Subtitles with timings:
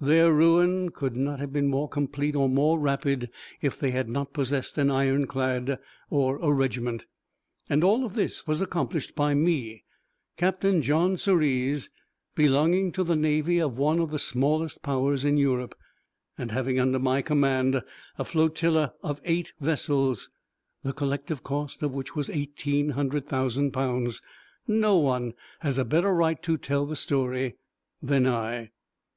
[0.00, 4.32] Their ruin could not have been more complete or more rapid if they had not
[4.32, 5.76] possessed an ironclad
[6.08, 7.06] or a regiment.
[7.68, 9.82] And all this was accomplished by me,
[10.36, 11.88] Captain John Sirius,
[12.36, 15.76] belonging to the navy of one of the smallest Powers in Europe,
[16.38, 17.82] and having under my command
[18.16, 20.30] a flotilla of eight vessels,
[20.84, 24.22] the collective cost of which was eighteen hundred thousand pounds.
[24.68, 27.56] No one has a better right to tell the story
[28.00, 28.70] than I.